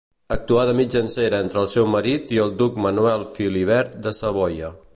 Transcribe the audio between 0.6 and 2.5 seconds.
de mitjancera entre el seu marit i